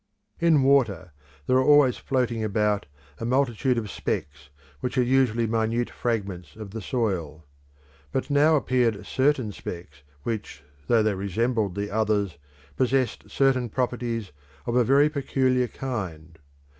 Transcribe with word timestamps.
In 0.39 0.63
water 0.63 1.13
there 1.45 1.57
are 1.57 1.63
always 1.63 1.97
floating 1.97 2.43
about 2.43 2.87
a 3.19 3.23
multitude 3.23 3.77
of 3.77 3.91
specks 3.91 4.49
which 4.79 4.97
are 4.97 5.03
usually 5.03 5.45
minute 5.45 5.91
fragments 5.91 6.55
of 6.55 6.71
the 6.71 6.81
soil. 6.81 7.45
But 8.11 8.31
now 8.31 8.55
appeared 8.55 9.05
certain 9.05 9.51
specks 9.51 10.01
which, 10.23 10.63
though 10.87 11.03
they 11.03 11.13
resembled 11.13 11.75
the 11.75 11.91
others, 11.91 12.39
possessed 12.75 13.29
certain 13.29 13.69
properties 13.69 14.31
of 14.65 14.75
a 14.75 14.83
very 14.83 15.07
peculiar 15.07 15.67
kind. 15.67 16.39